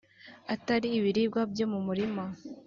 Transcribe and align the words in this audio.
atari 0.53 0.87
ibiribwa 0.97 1.41
byo 1.51 1.65
mu 1.71 1.79
murima 1.87 2.23